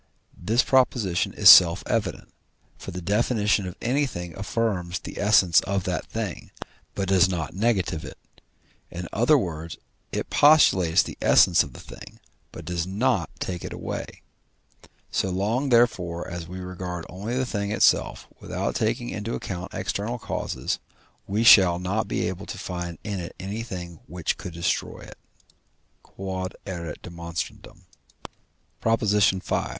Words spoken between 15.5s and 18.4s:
therefore as we regard only the thing itself,